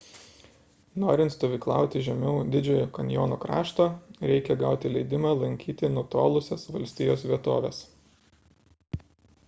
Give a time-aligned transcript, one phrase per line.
[1.01, 3.87] norint stovyklauti žemiau didžiojo kanjono krašto
[4.29, 7.83] reikia gauti leidimą lankyti nutolusias valstijos vietoves